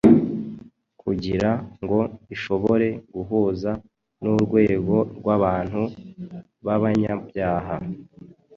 [1.01, 1.49] kugira
[1.81, 1.99] ngo
[2.35, 3.71] ishobore guhuza
[4.21, 5.81] n’urwego rw’abantu
[6.65, 7.75] b’abanyabyaha;